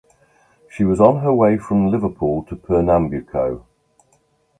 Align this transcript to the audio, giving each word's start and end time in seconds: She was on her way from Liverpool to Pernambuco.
She 0.71 0.83
was 0.83 0.99
on 0.99 1.19
her 1.19 1.31
way 1.31 1.59
from 1.59 1.91
Liverpool 1.91 2.41
to 2.45 2.55
Pernambuco. 2.55 3.67